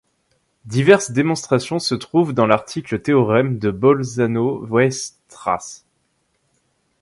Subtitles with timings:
[0.65, 5.83] Diverses démonstrations se trouvent dans l'article théorème de Bolzano-Weierstrass.